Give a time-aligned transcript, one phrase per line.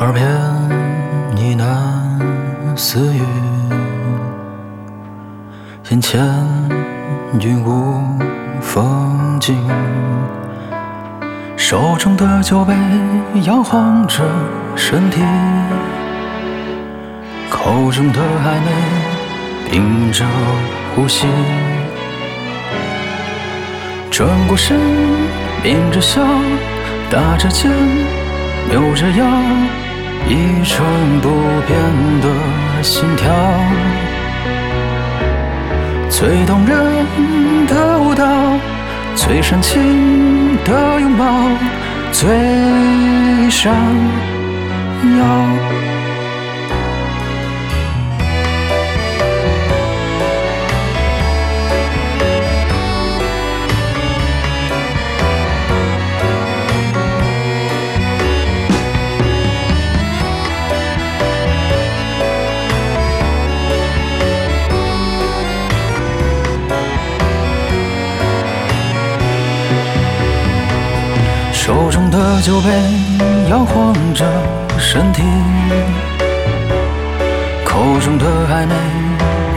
[0.00, 0.24] 耳边
[1.34, 3.20] 呢喃私语，
[5.90, 6.24] 眼前
[7.40, 8.00] 云雾
[8.60, 9.56] 风景，
[11.56, 12.72] 手中的酒杯
[13.42, 14.22] 摇晃着
[14.76, 15.20] 身体，
[17.50, 20.24] 口中的暧昧屏着
[20.94, 21.26] 呼吸，
[24.12, 24.78] 转过身，
[25.64, 26.22] 抿着笑，
[27.10, 27.68] 搭着肩，
[28.70, 29.26] 扭着腰。
[30.26, 31.28] 一成不
[31.66, 31.78] 变
[32.20, 33.30] 的心跳，
[36.10, 38.24] 最动人的舞蹈，
[39.14, 41.24] 最深情的拥抱，
[42.12, 42.28] 最
[43.50, 43.72] 闪
[45.18, 45.87] 耀。
[71.68, 72.70] 手中的酒杯
[73.50, 74.24] 摇晃着
[74.78, 75.22] 身体，
[77.62, 78.74] 口中的暧昧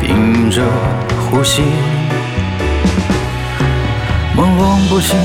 [0.00, 0.62] 屏着
[1.30, 1.60] 呼吸，
[4.34, 5.18] 朦胧不清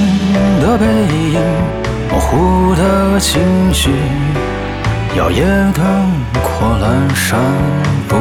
[0.59, 0.85] 的背
[1.31, 1.39] 影，
[2.11, 3.41] 模糊的情
[3.73, 3.89] 绪，
[5.15, 5.81] 摇曳的
[6.43, 7.39] 火阑珊
[8.09, 8.17] 不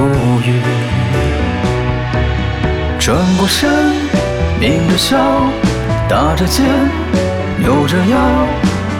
[0.46, 0.62] 语。
[3.00, 3.68] 转过身，
[4.60, 5.18] 抿着笑，
[6.08, 6.64] 打着肩。
[7.62, 8.18] 扭着腰，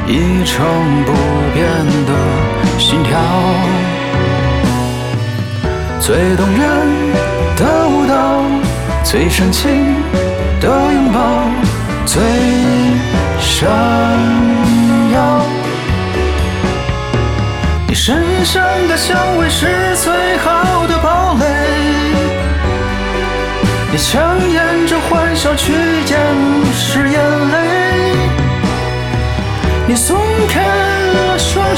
[0.06, 0.64] 一成
[1.05, 1.12] 不
[1.52, 1.66] 变
[2.06, 2.12] 的
[2.78, 3.18] 心跳，
[5.98, 6.60] 最动人
[7.56, 8.44] 的舞蹈，
[9.02, 9.96] 最深情
[10.60, 11.50] 的拥抱，
[12.06, 12.22] 最
[13.40, 13.68] 闪
[15.12, 15.42] 耀。
[17.89, 21.45] 你身上的香味是最好的堡垒，
[23.90, 26.17] 你强颜着欢笑去掩
[26.72, 27.20] 饰眼
[27.51, 27.61] 泪。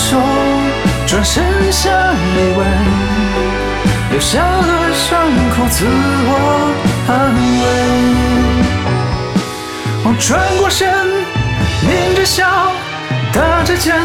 [0.04, 0.20] 手，
[1.06, 1.42] 转身
[1.72, 2.60] 下一位，
[4.10, 5.08] 留下了伤
[5.56, 6.30] 口自我
[7.08, 7.10] 安
[7.62, 7.64] 慰。
[10.04, 10.28] 我转
[10.58, 10.84] 过身，
[11.88, 12.44] 抿着笑，
[13.32, 13.96] 搭着肩，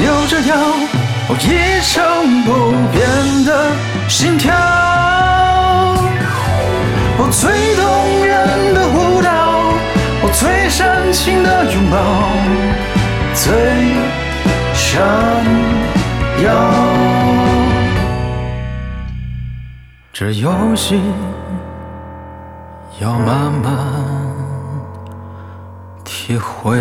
[0.00, 0.56] 扭着腰，
[1.28, 2.98] 我一成不变
[3.44, 3.70] 的
[4.08, 4.52] 心跳。
[7.16, 9.30] 我最动人的舞蹈，
[10.22, 11.96] 我最煽情的拥抱。
[13.32, 13.52] 最
[14.94, 15.02] 闪
[16.44, 16.54] 耀，
[20.12, 21.00] 这游戏
[23.00, 23.74] 要慢慢
[26.04, 26.80] 体会。